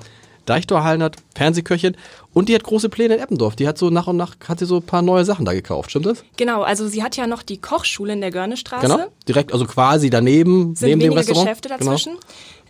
Deichtorhallen 0.48 1.04
hat, 1.04 1.18
Fernsehköchin. 1.36 1.96
Und 2.34 2.50
die 2.50 2.56
hat 2.56 2.64
große 2.64 2.90
Pläne 2.90 3.14
in 3.14 3.20
Eppendorf. 3.20 3.56
Die 3.56 3.68
hat 3.68 3.78
so 3.78 3.92
nach 3.92 4.08
und 4.08 4.18
nach, 4.18 4.38
hat 4.48 4.58
sie 4.58 4.66
so 4.66 4.78
ein 4.78 4.82
paar 4.82 5.04
neue 5.04 5.24
Sachen 5.24 5.46
da 5.46 5.54
gekauft, 5.54 5.92
stimmt 5.92 6.08
das? 6.08 6.24
Genau, 6.36 6.64
also 6.64 6.88
sie 6.88 7.04
hat 7.04 7.16
ja 7.16 7.28
noch 7.28 7.44
die 7.44 7.62
Kochschule 7.62 8.14
in 8.14 8.22
der 8.22 8.32
Görnestraße. 8.32 8.88
Genau. 8.88 9.06
Direkt, 9.28 9.54
also 9.54 9.66
quasi 9.66 10.10
daneben, 10.10 10.76
Sind 10.76 10.90
neben 10.90 11.00
dem 11.02 11.14
Restaurant. 11.14 11.46
Geschäfte 11.46 11.70
Genau. 11.70 11.92
dazwischen. 11.92 12.14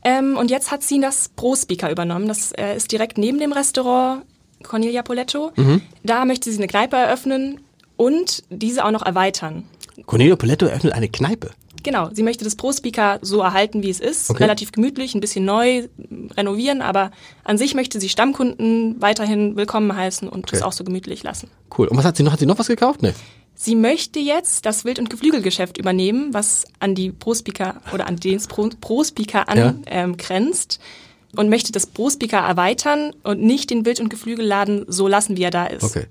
Ähm, 0.03 0.36
und 0.36 0.51
jetzt 0.51 0.70
hat 0.70 0.84
sie 0.84 1.00
das 1.00 1.30
Pro-Speaker 1.30 1.89
übernommen. 1.89 2.27
Das 2.27 2.51
äh, 2.51 2.75
ist 2.75 2.92
direkt 2.92 3.18
neben 3.18 3.39
dem 3.39 3.53
Restaurant 3.53 4.24
Cornelia 4.63 5.01
Poletto. 5.03 5.51
Mhm. 5.55 5.82
Da 6.03 6.25
möchte 6.25 6.51
sie 6.51 6.58
eine 6.58 6.67
Kneipe 6.67 6.96
eröffnen 6.96 7.62
und 7.98 8.43
diese 8.50 8.84
auch 8.86 8.91
noch 8.91 9.05
erweitern. 9.05 9.65
Cornelia 10.05 10.36
Poletto 10.36 10.65
eröffnet 10.65 10.93
eine 10.93 11.10
Kneipe. 11.10 11.51
Genau, 11.84 12.10
sie 12.13 12.24
möchte 12.24 12.46
das 12.46 12.55
Pro-Speaker 12.55 13.20
so 13.22 13.41
erhalten, 13.41 13.84
wie 13.84 13.89
es 13.89 14.00
ist. 14.00 14.29
Okay. 14.29 14.43
Relativ 14.43 14.72
gemütlich, 14.72 15.15
ein 15.15 15.20
bisschen 15.20 15.43
neu 15.43 15.89
renovieren, 16.38 16.82
aber 16.82 17.12
an 17.43 17.58
sich 17.58 17.75
möchte 17.75 18.00
sie 18.00 18.08
Stammkunden 18.08 19.01
weiterhin 19.01 19.58
willkommen 19.58 19.93
heißen 19.93 20.29
und 20.29 20.50
das 20.51 20.62
Okay. 20.62 20.67
auch 20.67 20.72
so 20.72 20.84
gemütlich 20.86 21.24
lassen. 21.24 21.50
Cool. 21.77 21.88
Und 21.89 21.98
was 21.98 22.05
hat 22.05 22.15
sie 22.15 22.24
noch? 22.24 22.32
Hat 22.32 22.39
sie 22.39 22.46
noch 22.46 22.58
was 22.58 22.67
gekauft? 22.67 23.01
Nee. 23.01 23.12
Sie 23.55 23.75
möchte 23.75 24.20
jetzt 24.20 24.65
das 24.65 24.86
Wild- 24.86 24.98
und 24.98 25.10
Geflügelgeschäft 25.10 25.77
übernehmen, 25.77 26.34
was 26.34 26.65
an 26.79 26.96
die 26.96 27.12
Pro-Speaker 27.12 27.82
oder 27.93 28.08
an 28.08 28.15
den 28.15 28.39
Pro- 28.48 28.70
Pro-Speaker 28.79 29.46
Ja. 29.53 29.75
angrenzt 29.91 30.79
ähm, 30.82 31.12
und 31.36 31.50
möchte 31.50 31.72
das 31.72 31.88
Pro-Speaker 31.88 32.38
erweitern 32.38 33.12
und 33.24 33.42
nicht 33.42 33.70
den 33.70 33.86
Wild- 33.86 34.00
und 34.00 34.10
Geflügelladen 34.10 34.86
so 34.88 35.08
lassen, 35.08 35.38
wie 35.38 35.44
er 35.44 35.52
da 35.52 35.66
ist. 35.66 35.84
Okay. 35.84 36.06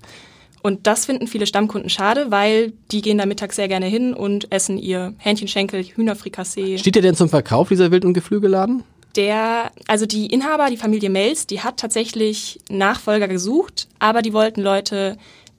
Und 0.63 0.87
das 0.87 1.07
finden 1.07 1.27
viele 1.27 1.47
Stammkunden 1.47 1.91
schade, 1.91 2.31
weil 2.31 2.73
die 2.93 3.03
gehen 3.03 3.19
da 3.19 3.27
mittags 3.27 3.57
sehr 3.57 3.67
gerne 3.67 3.87
hin 3.87 4.15
und 4.15 4.53
essen 4.53 4.79
ihr 4.79 5.15
Hähnchenschenkel, 5.19 5.83
Hühnerfrikassee. 5.83 6.79
Steht 6.79 6.95
der 6.95 7.03
denn 7.03 7.17
zum 7.17 7.29
Verkauf, 7.29 7.69
dieser 7.69 7.91
Wild- 7.91 8.05
und 8.05 8.15
Geflügelladen? 8.15 8.85
Der, 9.17 9.73
also 9.89 10.07
die 10.07 10.27
Inhaber, 10.27 10.71
die 10.71 10.77
Familie 10.77 11.11
Mels, 11.11 11.47
die 11.47 11.61
hat 11.61 11.79
tatsächlich 11.79 12.61
Nachfolger 12.71 13.29
gesucht, 13.29 13.89
aber 13.99 14.23
die 14.23 14.33
wollten 14.33 14.63
Leute 14.63 15.19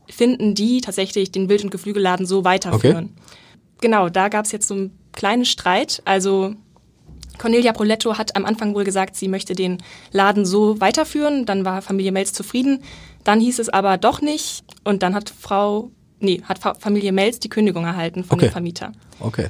finden, 0.10 0.56
die 0.56 0.82
tatsächlich 0.82 1.32
den 1.32 1.50
Wild- 1.50 1.66
und 1.66 1.70
Geflügelladen 1.70 2.26
so 2.26 2.46
weiterführen. 2.46 3.12
Okay. 3.14 3.38
Genau, 3.82 4.10
da 4.10 4.30
gab 4.30 4.46
es 4.46 4.54
jetzt 4.54 4.68
so 4.68 4.74
einen 4.74 4.98
kleinen 5.12 5.46
Streit. 5.46 6.02
Also 6.06 6.56
Cornelia 7.38 7.74
Proletto 7.74 8.18
hat 8.18 8.36
am 8.36 8.46
Anfang 8.46 8.74
wohl 8.76 8.84
gesagt, 8.84 9.16
sie 9.16 9.28
möchte 9.28 9.54
den 9.56 9.78
Laden 10.12 10.46
so 10.46 10.80
weiterführen. 10.80 11.46
Dann 11.46 11.66
war 11.66 11.82
Familie 11.82 12.12
Mels 12.12 12.34
zufrieden. 12.34 12.82
Dann 13.24 13.40
hieß 13.40 13.60
es 13.60 13.70
aber 13.70 13.98
doch 13.98 14.22
nicht. 14.22 14.64
Und 14.84 15.04
dann 15.04 15.16
hat 15.16 15.30
Frau, 15.30 15.92
nee, 16.20 16.42
hat 16.44 16.60
Fa- 16.60 16.76
Familie 16.76 17.12
Mels 17.12 17.40
die 17.40 17.50
Kündigung 17.50 17.86
erhalten 17.86 18.24
von 18.24 18.38
Okay. 18.38 18.48
dem 18.48 18.52
Vermieter. 18.52 18.92
Okay. 19.20 19.48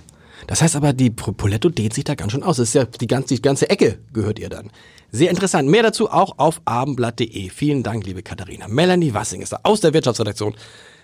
Das 0.47 0.61
heißt 0.61 0.75
aber, 0.75 0.91
die 0.93 1.09
Poletto 1.09 1.69
dehnt 1.69 1.93
sich 1.93 2.03
da 2.03 2.15
ganz 2.15 2.31
schön 2.33 2.43
aus. 2.43 2.57
Das 2.57 2.67
ist 2.69 2.73
ja 2.75 2.83
die 2.85 3.07
ganze, 3.07 3.35
die 3.35 3.41
ganze 3.41 3.69
Ecke 3.69 3.99
gehört 4.11 4.39
ihr 4.39 4.49
dann. 4.49 4.71
Sehr 5.11 5.29
interessant. 5.29 5.69
Mehr 5.69 5.83
dazu 5.83 6.09
auch 6.09 6.37
auf 6.37 6.61
abendblatt.de. 6.65 7.49
Vielen 7.49 7.83
Dank, 7.83 8.05
liebe 8.05 8.23
Katharina. 8.23 8.67
Melanie 8.67 9.13
Wassing 9.13 9.41
ist 9.41 9.53
da 9.53 9.59
aus 9.63 9.79
der 9.81 9.93
Wirtschaftsredaktion. 9.93 10.55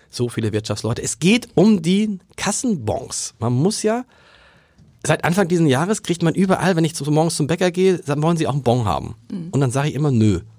So 0.10 0.28
viele 0.28 0.52
Wirtschaftsleute. 0.52 1.04
Es 1.04 1.20
geht 1.20 1.50
um 1.56 1.82
die 1.82 2.20
Kassenbons. 2.36 3.36
Man 3.40 3.54
muss 3.54 3.84
ja, 3.84 4.04
seit 5.06 5.24
Anfang 5.26 5.48
diesen 5.48 5.68
Jahres 5.68 6.04
kriegt 6.04 6.24
man 6.24 6.34
überall, 6.36 6.76
wenn 6.76 6.84
ich 6.84 6.96
zu, 6.96 7.10
morgens 7.12 7.36
zum 7.38 7.48
Bäcker 7.48 7.72
gehe, 7.72 8.00
dann 8.00 8.22
wollen 8.22 8.38
sie 8.38 8.48
auch 8.48 8.54
einen 8.54 8.64
Bon 8.64 8.86
haben. 8.86 9.16
Und 9.52 9.60
dann 9.62 9.72
sage 9.72 9.90
ich 9.90 9.96
immer 9.96 10.12
nö. 10.12 10.42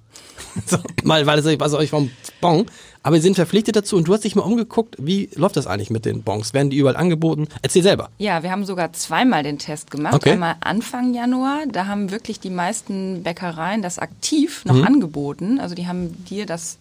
So, 0.67 0.79
mal, 1.05 1.27
weil 1.27 1.39
ich 1.47 1.61
weiß 1.61 1.75
ich 1.75 1.91
vom 1.91 2.11
Bon. 2.41 2.67
Aber 3.05 3.17
sie 3.17 3.23
sind 3.23 3.35
verpflichtet 3.37 3.77
dazu 3.77 3.97
und 3.97 4.09
du 4.09 4.13
hast 4.15 4.25
dich 4.25 4.35
mal 4.35 4.43
umgeguckt, 4.43 4.97
wie 4.99 5.29
läuft 5.37 5.57
das 5.57 5.67
eigentlich 5.69 5.91
mit 5.91 6.05
den 6.05 6.23
Bons? 6.23 6.53
Werden 6.55 6.71
die 6.71 6.77
überall 6.79 6.97
angeboten? 6.97 7.47
Erzähl 7.63 7.83
selber. 7.85 8.11
Ja, 8.19 8.43
wir 8.43 8.51
haben 8.51 8.65
sogar 8.65 8.93
zweimal 8.93 9.43
den 9.45 9.59
Test 9.59 9.91
gemacht. 9.93 10.15
Okay. 10.15 10.33
Einmal 10.33 10.57
Anfang 10.61 11.15
Januar, 11.15 11.61
da 11.71 11.87
haben 11.87 12.11
wirklich 12.11 12.41
die 12.41 12.51
meisten 12.51 13.23
Bäckereien 13.23 13.81
das 13.81 13.99
aktiv 14.01 14.65
Mhm. 14.65 14.73
noch 14.81 14.87
angeboten. 14.87 15.61
Also 15.61 15.75
die 15.77 15.87
haben 15.87 16.25
dir 16.25 16.47
das 16.47 16.79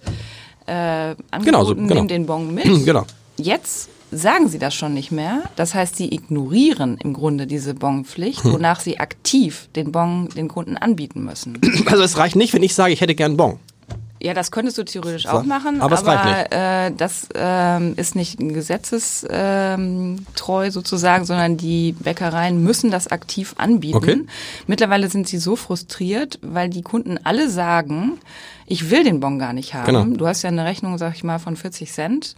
äh, 0.66 0.72
angeboten, 0.74 1.46
Genau 1.46 1.64
so, 1.66 1.76
genau. 1.76 1.94
nimm 1.94 2.08
den 2.08 2.26
Bon 2.26 2.52
mit. 2.54 2.66
Genau. 2.86 3.06
Jetzt 3.38 3.90
sagen 4.12 4.48
sie 4.50 4.60
das 4.60 4.74
schon 4.76 4.94
nicht 4.94 5.12
mehr. 5.12 5.44
Das 5.56 5.74
heißt, 5.76 5.96
sie 5.96 6.14
ignorieren 6.14 6.98
im 6.98 7.14
Grunde 7.14 7.48
diese 7.48 7.74
Bonpflicht, 7.74 8.44
Hm. 8.44 8.54
wonach 8.54 8.80
sie 8.80 9.00
aktiv 9.00 9.70
den 9.76 9.92
Bon 9.92 10.30
den 10.30 10.48
Kunden 10.48 10.78
anbieten 10.78 11.24
müssen. 11.24 11.60
Also 11.88 12.04
es 12.04 12.18
reicht 12.18 12.36
nicht, 12.36 12.54
wenn 12.54 12.64
ich 12.64 12.76
sage, 12.76 12.94
ich 12.94 13.02
hätte 13.02 13.16
gern 13.16 13.32
einen 13.32 13.38
Bon. 13.38 13.60
Ja, 14.22 14.34
das 14.34 14.52
könntest 14.52 14.78
du 14.78 14.84
theoretisch 14.84 15.24
So. 15.24 15.30
auch 15.30 15.44
machen, 15.44 15.82
Aber 15.82 15.98
aber, 15.98 16.02
es 16.02 16.06
reicht 16.06 16.52
nicht. 16.52 16.54
Äh, 16.54 16.92
das 16.98 17.30
ähm, 17.36 17.94
ist 17.96 18.16
nicht 18.18 18.38
gesetzestreu 18.38 20.66
ähm, 20.66 20.72
sozusagen, 20.72 21.24
sondern 21.26 21.56
die 21.56 21.94
Bäckereien 21.94 22.62
müssen 22.64 22.92
das 22.92 23.08
aktiv 23.08 23.56
anbieten. 23.58 23.96
Okay. 23.98 24.22
Mittlerweile 24.68 25.10
sind 25.10 25.28
sie 25.28 25.38
so 25.38 25.56
frustriert, 25.56 26.38
weil 26.42 26.70
die 26.70 26.82
Kunden 26.82 27.18
alle 27.24 27.50
sagen, 27.50 28.20
ich 28.66 28.92
will 28.92 29.06
den 29.06 29.22
Bon 29.22 29.40
gar 29.40 29.54
nicht 29.54 29.74
haben. 29.74 29.86
Genau. 29.86 30.04
Du 30.18 30.28
hast 30.28 30.42
ja 30.42 30.50
eine 30.50 30.66
Rechnung, 30.66 30.98
sag 30.98 31.16
ich 31.16 31.24
mal, 31.24 31.40
von 31.40 31.56
40 31.56 31.90
Cent. 31.92 32.36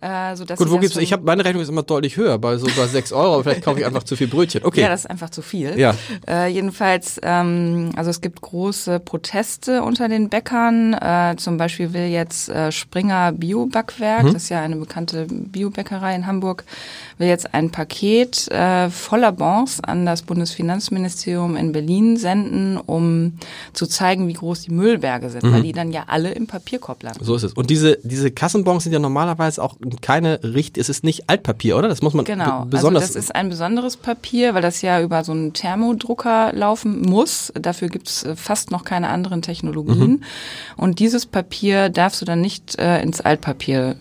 Äh, 0.00 0.36
sodass 0.36 0.58
Gut, 0.58 0.70
wo 0.70 0.78
gibt's? 0.78 0.96
Ich 0.96 1.12
habe 1.12 1.24
meine 1.24 1.44
Rechnung 1.44 1.60
ist 1.60 1.68
immer 1.68 1.82
deutlich 1.82 2.16
höher, 2.16 2.38
bei 2.38 2.56
so 2.56 2.66
bei 2.76 2.86
6 2.86 3.12
Euro, 3.12 3.42
vielleicht 3.42 3.62
kaufe 3.62 3.80
ich 3.80 3.86
einfach 3.86 4.04
zu 4.04 4.14
viel 4.14 4.28
Brötchen. 4.28 4.64
Okay. 4.64 4.82
Ja, 4.82 4.88
das 4.88 5.00
ist 5.00 5.10
einfach 5.10 5.30
zu 5.30 5.42
viel. 5.42 5.76
Ja. 5.76 5.94
Äh, 6.28 6.52
jedenfalls, 6.52 7.18
ähm, 7.24 7.90
also 7.96 8.08
es 8.10 8.20
gibt 8.20 8.40
große 8.40 9.00
Proteste 9.00 9.82
unter 9.82 10.08
den 10.08 10.28
Bäckern. 10.28 10.94
Äh, 10.94 11.34
zum 11.38 11.56
Beispiel 11.56 11.92
will 11.94 12.06
jetzt 12.06 12.48
äh, 12.48 12.70
Springer 12.70 13.32
Biobackwerk, 13.32 14.22
Mhm. 14.22 14.32
das 14.34 14.44
ist 14.44 14.48
ja 14.50 14.60
eine 14.60 14.76
bekannte 14.76 15.26
Biobäckerei 15.28 16.14
in 16.14 16.26
Hamburg, 16.28 16.64
will 17.18 17.26
jetzt 17.26 17.52
ein 17.52 17.70
Paket 17.70 18.46
äh, 18.52 18.90
voller 18.90 19.32
Bons 19.32 19.80
an 19.82 20.06
das 20.06 20.22
Bundesfinanzministerium 20.22 21.56
in 21.56 21.72
Berlin 21.72 22.16
senden, 22.16 22.76
um 22.76 23.32
zu 23.72 23.86
zeigen, 23.86 24.28
wie 24.28 24.32
groß 24.34 24.62
die 24.62 24.70
Müllberge 24.70 25.30
sind, 25.30 25.42
weil 25.44 25.62
die 25.62 25.72
dann 25.72 25.90
ja 25.92 26.04
alle 26.06 26.30
im 26.30 26.46
Papierkorb 26.46 27.02
landen. 27.02 27.18
Mhm. 27.20 27.26
so 27.26 27.34
ist 27.34 27.42
es. 27.42 27.52
Und 27.54 27.70
diese 27.70 27.98
diese 28.04 28.30
Kassenbons 28.30 28.84
sind 28.84 28.92
ja 28.92 28.98
normalerweise 28.98 29.62
auch 29.62 29.74
keine 30.02 30.40
Richt, 30.42 30.78
es 30.78 30.88
ist 30.88 31.04
nicht 31.04 31.28
Altpapier, 31.28 31.76
oder? 31.76 31.88
Das 31.88 32.02
muss 32.02 32.14
man 32.14 32.24
Genau, 32.24 32.62
b- 32.62 32.70
besonders 32.70 33.02
also 33.04 33.14
das 33.14 33.24
ist 33.24 33.34
ein 33.34 33.48
besonderes 33.48 33.96
Papier, 33.96 34.54
weil 34.54 34.62
das 34.62 34.82
ja 34.82 35.00
über 35.00 35.24
so 35.24 35.32
einen 35.32 35.52
Thermodrucker 35.52 36.52
laufen 36.52 37.02
muss. 37.02 37.52
Dafür 37.54 37.88
gibt's 37.88 38.22
äh, 38.24 38.36
fast 38.36 38.70
noch 38.70 38.84
keine 38.84 39.08
anderen 39.08 39.42
Technologien. 39.42 39.98
Mhm. 40.10 40.22
Und 40.76 40.98
dieses 40.98 41.26
Papier 41.26 41.88
darfst 41.88 42.20
du 42.20 42.24
dann 42.24 42.40
nicht 42.40 42.78
äh, 42.78 43.00
ins 43.02 43.20
Altpapier 43.20 43.96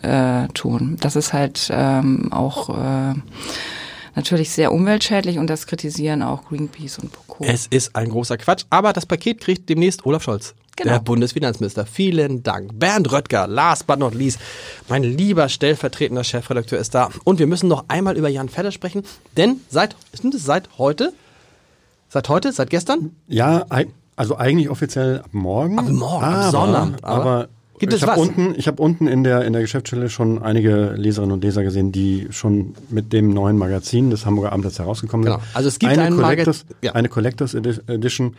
äh, 0.47 0.53
tun. 0.53 0.97
Das 0.99 1.15
ist 1.15 1.33
halt 1.33 1.69
ähm, 1.71 2.31
auch 2.31 2.69
äh, 2.69 3.13
natürlich 4.15 4.51
sehr 4.51 4.71
umweltschädlich 4.71 5.37
und 5.39 5.47
das 5.49 5.67
kritisieren 5.67 6.21
auch 6.23 6.45
Greenpeace 6.45 6.99
und 6.99 7.11
Co. 7.27 7.43
Es 7.43 7.67
ist 7.67 7.95
ein 7.95 8.09
großer 8.09 8.37
Quatsch, 8.37 8.65
aber 8.69 8.93
das 8.93 9.05
Paket 9.05 9.39
kriegt 9.41 9.69
demnächst 9.69 10.05
Olaf 10.05 10.23
Scholz. 10.23 10.55
Genau. 10.77 10.91
Der 10.93 10.99
Bundesfinanzminister. 10.99 11.85
Vielen 11.85 12.43
Dank. 12.43 12.77
Bernd 12.79 13.11
Röttger, 13.11 13.47
last 13.47 13.87
but 13.87 13.97
not 13.99 14.13
least, 14.13 14.39
mein 14.87 15.03
lieber 15.03 15.49
stellvertretender 15.49 16.23
Chefredakteur 16.23 16.79
ist 16.79 16.93
da. 16.95 17.09
Und 17.23 17.39
wir 17.39 17.47
müssen 17.47 17.67
noch 17.67 17.85
einmal 17.87 18.15
über 18.15 18.29
Jan 18.29 18.47
Fedder 18.47 18.71
sprechen, 18.71 19.03
denn 19.37 19.57
seit, 19.69 19.95
sind 20.13 20.35
es 20.35 20.45
seit 20.45 20.69
heute? 20.77 21.13
Seit 22.09 22.29
heute? 22.29 22.51
Seit 22.51 22.69
gestern? 22.69 23.11
Ja, 23.27 23.65
also 24.15 24.37
eigentlich 24.37 24.69
offiziell 24.69 25.19
ab 25.19 25.29
morgen. 25.31 25.79
Ab 25.79 25.89
morgen, 25.89 26.23
ab 26.23 26.33
aber, 26.35 26.51
Sonnabend, 26.51 27.03
aber- 27.03 27.21
Aber, 27.21 27.47
Gibt 27.79 27.93
es 27.93 28.01
ich 28.01 28.07
habe 28.07 28.19
was? 28.19 28.27
unten, 28.27 28.55
ich 28.57 28.67
habe 28.67 28.81
unten 28.81 29.07
in 29.07 29.23
der 29.23 29.45
in 29.45 29.53
der 29.53 29.61
Geschäftsstelle 29.61 30.09
schon 30.09 30.41
einige 30.41 30.93
Leserinnen 30.95 31.33
und 31.33 31.43
Leser 31.43 31.61
gesehen, 31.61 31.91
die 31.91 32.27
schon 32.31 32.73
mit 32.89 33.13
dem 33.13 33.29
neuen 33.31 33.55
Magazin 33.55 34.09
des 34.09 34.25
Hamburger 34.25 34.51
Amtes 34.51 34.79
herausgekommen 34.79 35.23
sind. 35.25 35.33
Genau. 35.33 35.45
Also 35.53 35.67
es 35.69 35.77
gibt 35.77 35.91
eine 35.91 36.01
ein 36.03 36.15
Collectors, 36.15 36.65
ja. 36.81 36.93
eine 36.93 37.07
Collectors 37.07 37.53
Edi- 37.53 37.79
Edition 37.87 38.35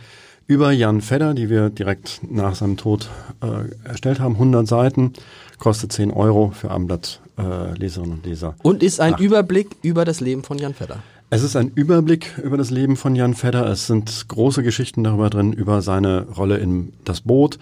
über 0.48 0.72
Jan 0.72 1.02
Fedder, 1.02 1.34
die 1.34 1.50
wir 1.50 1.68
direkt 1.68 2.20
nach 2.28 2.54
seinem 2.54 2.78
Tod 2.78 3.08
äh, 3.42 3.86
erstellt 3.86 4.18
haben, 4.18 4.34
100 4.34 4.66
Seiten, 4.66 5.12
kostet 5.58 5.92
10 5.92 6.10
Euro 6.10 6.52
für 6.54 6.70
Abendblatt 6.70 7.20
äh, 7.38 7.74
Leserinnen 7.78 8.14
und 8.14 8.26
Leser. 8.26 8.56
Und 8.62 8.82
ist 8.82 8.98
ein 9.00 9.14
Ach. 9.14 9.20
Überblick 9.20 9.68
über 9.82 10.06
das 10.06 10.20
Leben 10.20 10.42
von 10.42 10.58
Jan 10.58 10.74
Fedder. 10.74 11.02
Es 11.28 11.42
ist 11.42 11.54
ein 11.54 11.70
Überblick 11.74 12.38
über 12.42 12.56
das 12.56 12.70
Leben 12.70 12.96
von 12.96 13.14
Jan 13.14 13.34
Fedder. 13.34 13.66
Es 13.66 13.86
sind 13.86 14.26
große 14.28 14.62
Geschichten 14.62 15.04
darüber 15.04 15.28
drin, 15.28 15.52
über 15.52 15.82
seine 15.82 16.22
Rolle 16.22 16.56
in 16.56 16.94
Das 17.04 17.20
Boot, 17.20 17.58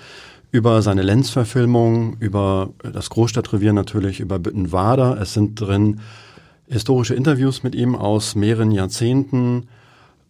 über 0.52 0.81
seine 0.81 1.02
Lenz-Verfilmung, 1.02 2.16
über 2.21 2.71
das 2.85 3.11
Großstadtrevier 3.11 3.73
natürlich, 3.73 4.21
über 4.21 4.38
Büttenwader. 4.38 5.21
Es 5.21 5.35
sind 5.35 5.61
drin 5.61 6.00
historische 6.69 7.14
Interviews 7.16 7.64
mit 7.64 7.75
ihm 7.75 7.97
aus 7.97 8.37
mehreren 8.37 8.71
Jahrzehnten. 8.71 9.66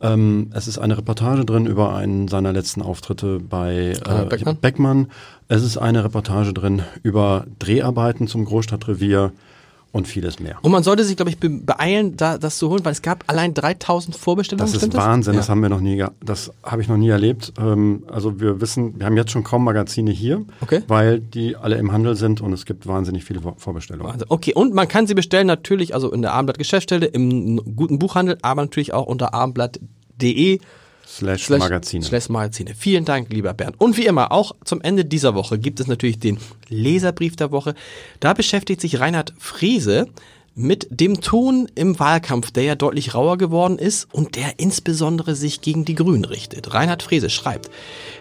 Ähm, 0.00 0.50
es 0.52 0.68
ist 0.68 0.78
eine 0.78 0.98
Reportage 0.98 1.44
drin 1.44 1.66
über 1.66 1.94
einen 1.94 2.28
seiner 2.28 2.52
letzten 2.52 2.82
Auftritte 2.82 3.40
bei 3.40 3.94
Ah, 4.04 4.22
äh, 4.22 4.26
Beckmann? 4.26 4.56
Beckmann. 4.60 5.06
Es 5.48 5.62
ist 5.62 5.78
eine 5.78 6.04
Reportage 6.04 6.52
drin 6.52 6.82
über 7.02 7.46
Dreharbeiten 7.58 8.26
zum 8.28 8.44
Großstadtrevier 8.44 9.32
und 9.96 10.06
vieles 10.06 10.38
mehr. 10.38 10.56
Und 10.62 10.70
man 10.72 10.82
sollte 10.82 11.04
sich, 11.04 11.16
glaube 11.16 11.30
ich, 11.30 11.38
be 11.38 11.48
beeilen, 11.48 12.16
da, 12.16 12.38
das 12.38 12.58
zu 12.58 12.68
holen, 12.68 12.84
weil 12.84 12.92
es 12.92 13.02
gab 13.02 13.24
allein 13.26 13.54
3000 13.54 14.16
Vorbestellungen. 14.16 14.70
Das 14.72 14.82
ist 14.82 14.94
Wahnsinn, 14.94 15.34
das 15.34 15.46
Ja. 15.46 15.50
haben 15.52 15.62
wir 15.62 15.68
noch 15.68 15.80
nie, 15.80 16.04
das 16.24 16.52
habe 16.62 16.82
ich 16.82 16.88
noch 16.88 16.96
nie 16.96 17.08
erlebt. 17.08 17.52
Ähm, 17.58 18.04
also 18.10 18.40
wir 18.40 18.60
wissen, 18.60 18.98
wir 18.98 19.06
haben 19.06 19.16
jetzt 19.16 19.30
schon 19.32 19.42
kaum 19.44 19.64
Magazine 19.64 20.10
hier, 20.10 20.44
Okay. 20.60 20.82
weil 20.88 21.20
die 21.20 21.56
alle 21.56 21.76
im 21.76 21.92
Handel 21.92 22.14
sind 22.16 22.40
und 22.40 22.52
es 22.52 22.64
gibt 22.66 22.86
wahnsinnig 22.86 23.24
viele 23.24 23.40
Vor- 23.40 23.56
Vorbestellungen. 23.58 24.12
Wahnsinn. 24.12 24.26
Okay, 24.28 24.52
und 24.54 24.74
man 24.74 24.86
kann 24.88 25.06
sie 25.06 25.14
bestellen 25.14 25.46
natürlich, 25.46 25.94
also 25.94 26.12
in 26.12 26.22
der 26.22 26.32
Abendblatt 26.32 26.58
Geschäftsstelle, 26.58 27.06
im 27.06 27.56
guten 27.76 27.98
Buchhandel, 27.98 28.38
aber 28.42 28.62
natürlich 28.62 28.92
auch 28.92 29.06
unter 29.06 29.34
abendblatt.de 29.34 30.60
Slash, 31.06 31.44
slash 31.44 31.60
Magazine. 31.60 32.02
Slash 32.02 32.28
Magazine. 32.28 32.74
Vielen 32.74 33.04
Dank, 33.04 33.32
lieber 33.32 33.54
Bernd. 33.54 33.80
Und 33.80 33.96
wie 33.96 34.06
immer, 34.06 34.32
auch 34.32 34.56
zum 34.64 34.80
Ende 34.80 35.04
dieser 35.04 35.34
Woche 35.34 35.58
gibt 35.58 35.78
es 35.78 35.86
natürlich 35.86 36.18
den 36.18 36.38
Leserbrief 36.68 37.36
der 37.36 37.52
Woche. 37.52 37.74
Da 38.18 38.32
beschäftigt 38.32 38.80
sich 38.80 38.98
Reinhard 38.98 39.32
Friese 39.38 40.08
mit 40.56 40.88
dem 40.90 41.20
Ton 41.20 41.68
im 41.74 42.00
Wahlkampf, 42.00 42.50
der 42.50 42.64
ja 42.64 42.74
deutlich 42.74 43.14
rauer 43.14 43.36
geworden 43.36 43.78
ist 43.78 44.08
und 44.12 44.36
der 44.36 44.58
insbesondere 44.58 45.36
sich 45.36 45.60
gegen 45.60 45.84
die 45.84 45.94
Grünen 45.94 46.24
richtet. 46.24 46.72
Reinhard 46.72 47.02
Frese 47.02 47.28
schreibt, 47.28 47.70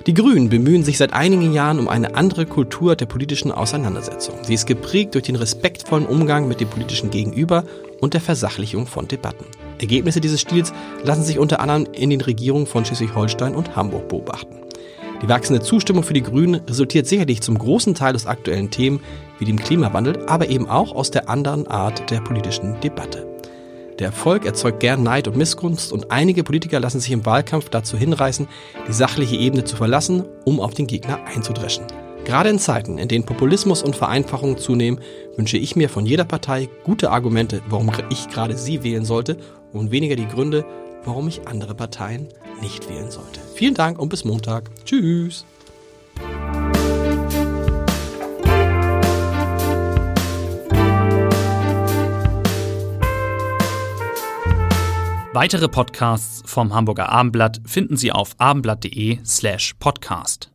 die 0.05 0.13
Grünen 0.13 0.49
bemühen 0.49 0.83
sich 0.83 0.97
seit 0.97 1.13
einigen 1.13 1.53
Jahren 1.53 1.79
um 1.79 1.87
eine 1.87 2.15
andere 2.15 2.45
Kultur 2.45 2.97
der 2.97 3.05
politischen 3.05 3.53
Auseinandersetzung. 3.53 4.35
Sie 4.43 4.53
ist 4.53 4.67
geprägt 4.67 5.15
durch 5.15 5.23
den 5.23 5.37
respektvollen 5.37 6.05
Umgang 6.05 6.47
mit 6.49 6.59
dem 6.59 6.69
politischen 6.69 7.09
Gegenüber 7.09 7.63
und 8.01 8.13
der 8.13 8.21
Versachlichung 8.21 8.85
von 8.85 9.07
Debatten. 9.07 9.45
Ergebnisse 9.79 10.21
dieses 10.21 10.41
Stils 10.41 10.73
lassen 11.03 11.23
sich 11.23 11.39
unter 11.39 11.59
anderem 11.59 11.87
in 11.93 12.09
den 12.09 12.21
Regierungen 12.21 12.67
von 12.67 12.85
Schleswig-Holstein 12.85 13.55
und 13.55 13.75
Hamburg 13.75 14.07
beobachten. 14.09 14.55
Die 15.21 15.29
wachsende 15.29 15.61
Zustimmung 15.61 16.03
für 16.03 16.13
die 16.13 16.23
Grünen 16.23 16.61
resultiert 16.67 17.07
sicherlich 17.07 17.41
zum 17.41 17.57
großen 17.57 17.95
Teil 17.95 18.15
aus 18.15 18.25
aktuellen 18.25 18.69
Themen 18.69 18.99
wie 19.39 19.45
dem 19.45 19.57
Klimawandel, 19.57 20.25
aber 20.27 20.49
eben 20.49 20.67
auch 20.69 20.93
aus 20.93 21.11
der 21.11 21.29
anderen 21.29 21.67
Art 21.67 22.11
der 22.11 22.21
politischen 22.21 22.79
Debatte. 22.81 23.25
Der 23.99 24.07
Erfolg 24.07 24.45
erzeugt 24.45 24.81
gern 24.81 25.03
Neid 25.03 25.27
und 25.27 25.37
Missgunst 25.37 25.93
und 25.93 26.11
einige 26.11 26.43
Politiker 26.43 26.81
lassen 26.81 26.99
sich 26.99 27.11
im 27.11 27.25
Wahlkampf 27.25 27.69
dazu 27.69 27.97
hinreißen, 27.97 28.47
die 28.87 28.93
sachliche 28.93 29.37
Ebene 29.37 29.63
zu 29.63 29.77
verlassen, 29.77 30.25
um 30.43 30.59
auf 30.59 30.73
den 30.73 30.85
Gegner 30.85 31.19
einzudreschen. 31.25 31.85
Gerade 32.25 32.49
in 32.49 32.57
Zeiten, 32.57 32.97
in 32.97 33.07
denen 33.07 33.23
Populismus 33.23 33.83
und 33.83 33.95
Vereinfachung 33.95 34.57
zunehmen, 34.57 34.99
wünsche 35.37 35.57
ich 35.57 35.75
mir 35.75 35.89
von 35.89 36.07
jeder 36.07 36.25
Partei 36.25 36.67
gute 36.83 37.11
Argumente, 37.11 37.61
warum 37.69 37.91
ich 38.09 38.27
gerade 38.29 38.57
sie 38.57 38.83
wählen 38.83 39.05
sollte 39.05 39.37
und 39.71 39.91
weniger 39.91 40.15
die 40.15 40.27
Gründe, 40.27 40.65
warum 41.03 41.27
ich 41.27 41.47
andere 41.47 41.75
Parteien 41.75 42.27
nicht 42.61 42.89
wählen 42.89 43.11
sollte. 43.11 43.39
Vielen 43.53 43.75
Dank 43.75 43.99
und 43.99 44.09
bis 44.09 44.25
Montag. 44.25 44.71
Tschüss. 44.85 45.45
Weitere 55.31 55.67
Podcasts 55.67 56.41
vom 56.45 56.73
Hamburger 56.73 57.09
Abendblatt 57.09 57.61
finden 57.65 57.97
Sie 57.97 58.11
auf 58.11 58.35
abendblatt.de 58.39 59.19
slash 59.25 59.75
podcast. 59.79 60.49